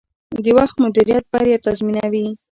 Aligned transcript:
د 0.43 0.45
وخت 0.57 0.75
مدیریت 0.83 1.25
بریا 1.33 1.57
تضمینوي. 1.65 2.27